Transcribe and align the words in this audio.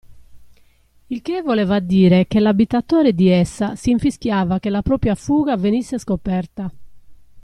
Il 1.09 1.21
che 1.21 1.43
voleva 1.43 1.77
dire 1.79 2.25
che 2.25 2.39
l'abitatore 2.39 3.13
di 3.13 3.29
essa 3.29 3.75
si 3.75 3.91
infischiava 3.91 4.57
che 4.59 4.71
la 4.71 4.81
propria 4.81 5.13
fuga 5.13 5.55
venisse 5.55 5.99
scoperta. 5.99 6.73